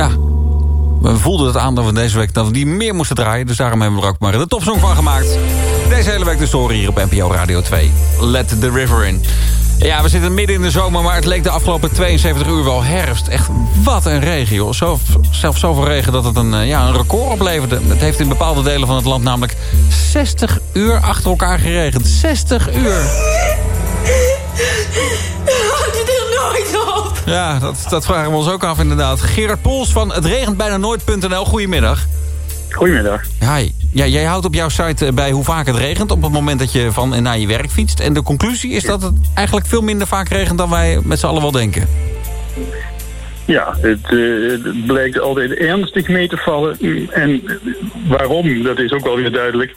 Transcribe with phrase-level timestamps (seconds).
[0.00, 0.10] ja,
[1.00, 3.46] we voelden het aan dat we deze week dat we die meer moesten draaien.
[3.46, 5.38] Dus daarom hebben we er ook maar de topsong van gemaakt.
[5.88, 7.90] Deze hele week de story hier op NPO Radio 2.
[8.20, 9.24] Let the river in.
[9.78, 12.82] Ja, we zitten midden in de zomer, maar het leek de afgelopen 72 uur wel
[12.82, 13.28] herfst.
[13.28, 13.48] Echt,
[13.82, 14.72] wat een regen, joh.
[15.30, 17.80] Zelfs zoveel regen dat het een, eh, ja, een record opleverde.
[17.88, 19.56] Het heeft in bepaalde delen van het land namelijk
[20.10, 22.06] 60 uur achter elkaar geregend.
[22.06, 23.02] 60 uur!
[26.50, 27.12] Nooit op?
[27.26, 29.20] Ja, dat, dat vragen we ons ook af inderdaad.
[29.20, 31.44] Gerard Pols van het regent bijna nooit.nl.
[31.44, 32.06] Goedemiddag.
[32.70, 33.22] Goedemiddag.
[33.40, 33.70] Hi.
[33.92, 36.10] Ja, jij houdt op jouw site eh, bij hoe vaak het regent...
[36.10, 38.00] op het moment dat je van en naar je werk fietst.
[38.00, 40.58] En de conclusie is dat het eigenlijk veel minder vaak regent...
[40.58, 41.88] dan wij met z'n allen wel denken.
[43.44, 46.78] Ja, het, uh, het blijkt altijd ernstig mee te vallen.
[47.10, 47.42] En
[48.08, 49.72] waarom, dat is ook wel weer duidelijk.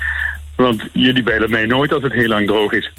[0.55, 2.91] Want jullie bellen mij nooit als het heel lang droog is.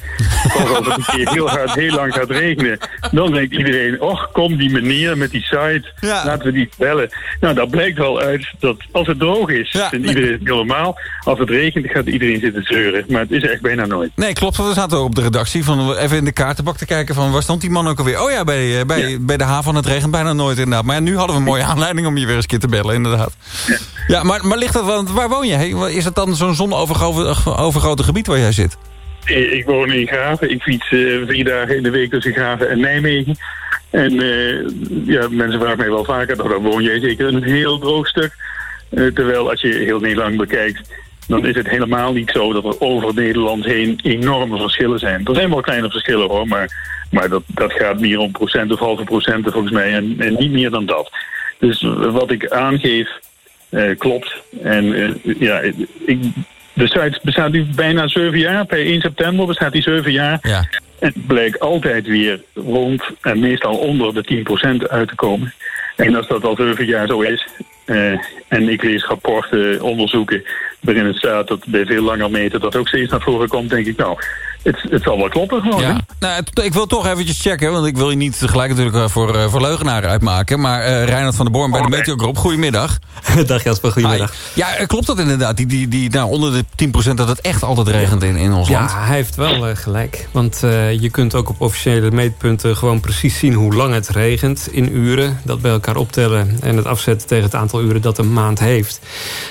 [0.44, 2.78] Of als het een keer heel hard, heel lang gaat regenen.
[3.12, 5.84] Dan denkt iedereen, och, kom die meneer met die site.
[6.00, 6.24] Ja.
[6.24, 7.08] Laten we die bellen.
[7.40, 10.00] Nou, dat blijkt wel uit dat als het droog is, Ja, nee.
[10.00, 10.98] iedereen het heel normaal.
[11.24, 13.04] Als het regent, gaat iedereen zitten zeuren.
[13.08, 14.10] Maar het is echt bijna nooit.
[14.16, 14.56] Nee, klopt.
[14.56, 17.14] We zaten op de redactie van even in de kaartenbak te kijken...
[17.14, 18.22] van waar stond die man ook alweer?
[18.22, 19.18] Oh ja, bij, eh, bij, Ja.
[19.20, 20.84] bij de haven het regent bijna nooit inderdaad.
[20.84, 22.94] Maar nu hadden we een mooie aanleiding om je weer eens een keer te bellen,
[22.94, 23.32] inderdaad.
[24.06, 24.84] Ja, maar, maar ligt dat...
[24.84, 25.92] Want waar woon je?
[25.92, 26.72] Is het dan zo'n
[27.44, 28.78] zonovergrote gebied waar jij zit?
[29.24, 30.50] Ik woon in Graven.
[30.50, 30.86] Ik fiets
[31.26, 33.36] vier dagen in de week tussen Graven en Nijmegen.
[33.94, 34.68] En eh,
[35.06, 38.32] ja, mensen vragen mij wel vaker, nou, dan woon jij zeker een heel droog stuk.
[38.90, 40.90] Eh, terwijl als je heel Nederland bekijkt,
[41.26, 45.26] dan is het helemaal niet zo dat er over Nederland heen enorme verschillen zijn.
[45.26, 46.68] Er zijn wel kleine verschillen hoor, maar,
[47.10, 50.52] maar dat, dat gaat meer om procent of halve procenten volgens mij en, en niet
[50.52, 51.10] meer dan dat.
[51.58, 53.08] Dus wat ik aangeef
[53.98, 54.42] klopt.
[54.62, 55.74] En ja, ik,
[56.74, 58.66] de site bestaat nu bijna zeven jaar.
[58.66, 60.38] Per 1 september bestaat die zeven jaar.
[60.42, 60.68] Ja.
[60.98, 64.44] En het blijkt altijd weer rond en meestal onder de
[64.84, 65.54] 10% uit te komen.
[65.96, 67.46] En als dat al zeven jaar zo is,
[67.84, 68.12] eh,
[68.48, 70.44] en ik lees rapporten, onderzoeken,
[70.80, 73.86] waarin het staat dat bij veel langer meten dat ook steeds naar voren komt, denk
[73.86, 74.18] ik, nou,
[74.64, 75.80] het, het zal wel kloppen gewoon.
[75.80, 76.00] Ja.
[76.18, 79.08] Nou, het- ik wil toch eventjes checken, want ik wil je niet gelijk natuurlijk eh,
[79.08, 80.60] voor, eh, voor leugenaren uitmaken.
[80.60, 81.98] Maar eh Reinhard van der Born bij de Oh, nee.
[82.00, 82.98] Meteogroep, goedemiddag.
[83.46, 84.30] Dag Jasper, goedemiddag.
[84.54, 84.60] Hi.
[84.60, 85.56] Ja, klopt dat inderdaad?
[85.56, 86.64] Die, die, die, nou, onder de
[87.10, 88.90] 10% dat het echt altijd regent in, in ons land?
[88.90, 90.28] Ja, hij heeft wel gelijk.
[90.32, 94.68] Want eh, je kunt ook op officiële meetpunten gewoon precies zien hoe lang het regent
[94.70, 95.40] in uren.
[95.44, 99.00] Dat bij elkaar optellen en het afzetten tegen het aantal uren dat een maand heeft.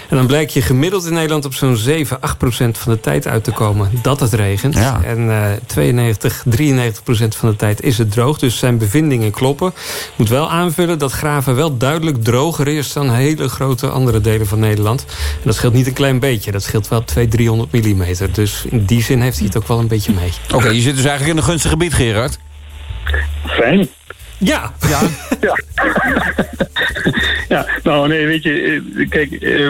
[0.09, 3.27] En dan blijkt je gemiddeld in Nederland op zo'n 7, 8 procent van de tijd
[3.27, 4.75] uit te komen dat het regent.
[4.75, 5.01] Ja.
[5.03, 8.39] En eh 92, 93 procent van de tijd is het droog.
[8.39, 9.67] Dus zijn bevindingen kloppen.
[9.67, 14.47] Ik moet wel aanvullen dat Graven wel duidelijk droger is dan hele grote andere delen
[14.47, 15.05] van Nederland.
[15.09, 16.51] En dat scheelt niet een klein beetje.
[16.51, 18.33] Dat scheelt wel 200, 300 millimeter.
[18.33, 20.31] Dus in die zin heeft hij het ook wel een beetje mee.
[20.53, 22.39] Oké, je zit dus eigenlijk in een gunstig gebied, Gerard.
[23.45, 23.87] Fijn.
[24.37, 25.01] Ja, Ja.
[25.41, 25.59] Ja.
[27.55, 29.67] ja, nou nee, weet je, eh, kijk, eh,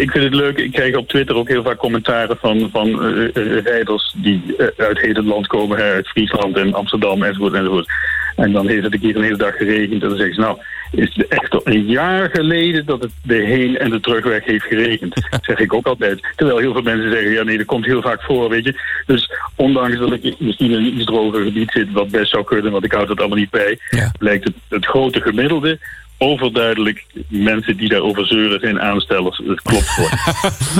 [0.00, 0.58] ik vind het leuk.
[0.58, 4.42] Ik krijg op Twitter ook heel vaak commentaren van, van eh, rijders die
[4.76, 7.88] uit heel het land komen, hè, uit Friesland en Amsterdam enzovoort enzovoort.
[8.36, 10.58] En dan heeft het een keer een hele dag geregend en dan zeggen ze nou,
[10.90, 14.64] is het echt al een jaar geleden dat het de heen- en de terugweg heeft
[14.64, 15.28] geregend.
[15.46, 16.26] zeg ik ook altijd.
[16.36, 18.80] Terwijl heel veel mensen zeggen, ja nee, dat komt heel vaak voor, weet je.
[19.06, 22.72] Dus ondanks dat ik misschien in een iets droger gebied zit, wat best zou kunnen,
[22.72, 24.12] want ik houd het allemaal niet bij, Ja.
[24.18, 25.78] blijkt het, het grote gemiddelde
[26.22, 29.42] overduidelijk mensen die daarover zeuren zijn aanstellers.
[29.46, 30.08] Het klopt voor.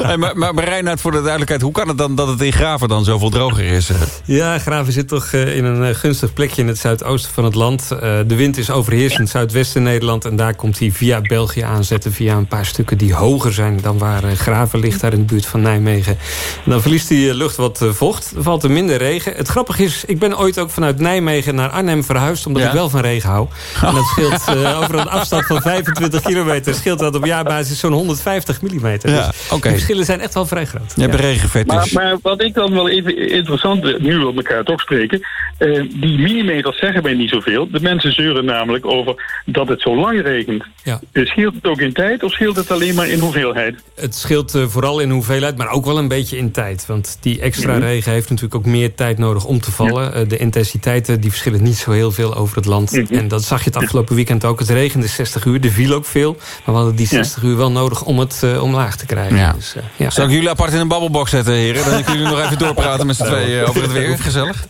[0.02, 2.52] Hey, maar, maar, maar Reinhard, voor de duidelijkheid, hoe kan het dan dat het in
[2.52, 3.90] Graven dan zoveel droger is?
[3.90, 3.96] eh?
[4.24, 7.54] Ja, Graven zit toch eh, in een eh, gunstig plekje in het zuidoosten van het
[7.54, 7.90] land.
[7.90, 10.24] Eh, de wind is overheersend zuidwesten Nederland.
[10.24, 12.12] En daar komt hij via België aanzetten.
[12.12, 15.00] Via een paar stukken die hoger zijn dan waar Graven ligt.
[15.00, 16.18] Daar in de buurt van Nijmegen.
[16.64, 18.32] En dan verliest die lucht wat vocht.
[18.36, 19.32] Er valt er minder regen.
[19.36, 22.46] Het grappige is, ik ben ooit ook vanuit Nijmegen naar Arnhem verhuisd.
[22.46, 22.68] Omdat Ja.
[22.68, 23.48] ik wel van regen hou.
[23.82, 26.74] En dat scheelt eh, over een afstand van 25 kilometer.
[26.74, 29.10] Scheelt dat op jaarbasis zo'n 150 millimeter.
[29.10, 29.60] Ja, Dus oké.
[29.62, 30.92] die verschillen zijn echt wel vrij groot.
[30.96, 31.18] Je hebt Ja.
[31.20, 31.74] een regenfetish.
[31.74, 35.20] Maar, maar wat ik dan wel even interessant, eh, nu we op elkaar toch spreken,
[35.58, 37.68] eh, die millimeters zeggen mij niet zoveel.
[37.70, 40.64] De mensen zeuren namelijk over dat het zo lang regent.
[40.82, 41.00] Ja.
[41.12, 43.74] Eh, Scheelt het ook in tijd of scheelt het alleen maar in hoeveelheid?
[43.94, 46.86] Het scheelt vooral in hoeveelheid, maar ook wel een beetje in tijd.
[46.86, 47.80] Want die extra Mhm.
[47.82, 50.28] regen heeft natuurlijk ook meer tijd nodig om te vallen.
[50.28, 52.92] De intensiteiten die verschillen niet zo heel veel over het land.
[52.92, 53.14] Mhm.
[53.14, 54.58] En dat zag je het afgelopen weekend ook.
[54.58, 56.32] Het regende 60 uur, er viel ook veel.
[56.36, 59.36] Maar we hadden die 60 uur wel nodig om het eh, omlaag te krijgen.
[59.36, 59.52] Ja.
[59.52, 60.10] Dus, eh, ja.
[60.10, 61.84] Zal ik jullie apart in een babbelbox zetten, heren?
[61.84, 64.18] Dan kunnen jullie nog even doorpraten met z'n tweeën over het weer.
[64.18, 64.66] Gezellig.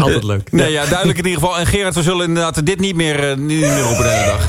[0.00, 0.52] Altijd leuk.
[0.52, 1.58] Nee, ja, duidelijk in ieder geval.
[1.58, 4.48] En Gerard, we zullen inderdaad dit niet meer, eh, niet meer roepen de hele dag.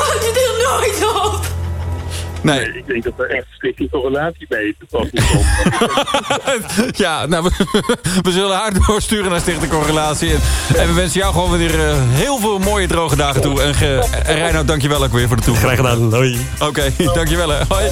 [0.00, 1.53] Houdt het er nooit op?
[2.44, 2.58] Nee.
[2.58, 5.10] Nee, ik denk dat er echt strikt een correlatie mee te komen.
[7.04, 7.50] ja, nou, we,
[8.22, 10.30] we zullen haar doorsturen naar Stichting Correlatie.
[10.30, 10.40] En,
[10.76, 13.62] en we wensen jou gewoon weer eh, heel veel mooie droge dagen toe.
[13.62, 15.78] En, ge, en Reinoud, dankjewel ook weer voor de toevoeging.
[15.78, 16.12] Graag gedaan.
[16.12, 16.38] Hoi.
[16.60, 17.58] Oké, dankjewel hè.
[17.68, 17.90] Hoi.